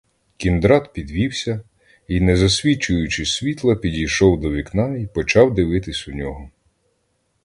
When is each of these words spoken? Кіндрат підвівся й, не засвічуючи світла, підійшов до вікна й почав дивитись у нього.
Кіндрат 0.37 0.93
підвівся 0.93 1.61
й, 2.07 2.21
не 2.21 2.37
засвічуючи 2.37 3.25
світла, 3.25 3.75
підійшов 3.75 4.41
до 4.41 4.51
вікна 4.51 4.97
й 4.97 5.07
почав 5.07 5.53
дивитись 5.53 6.07
у 6.07 6.11
нього. 6.11 6.49